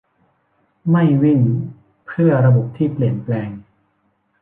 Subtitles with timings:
[0.91, 1.41] ไม่วิ่ง
[2.07, 3.49] เพื่อระบบที่เปลี่ยนแปลง